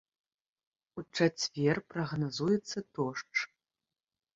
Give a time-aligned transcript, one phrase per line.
[1.01, 3.37] У чацвер прагназуецца дождж.